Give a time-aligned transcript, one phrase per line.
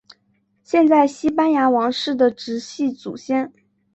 [0.63, 3.53] 现在西班牙王室的直系祖先。